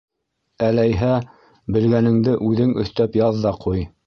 Әләйһә, 0.67 1.11
белгәнеңде 1.77 2.35
үҙең 2.49 2.75
өҫтәп 2.87 3.21
яҙ 3.23 3.41
ҙа 3.47 3.55
ҡуй. 3.67 3.91